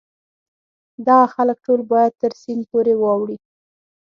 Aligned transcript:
دغه 1.07 1.25
خلک 1.35 1.57
ټول 1.65 1.79
باید 1.91 2.13
تر 2.21 2.31
سیند 2.41 2.63
پورې 2.71 2.93
واوړي. 2.97 3.37